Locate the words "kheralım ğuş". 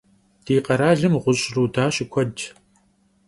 0.65-1.45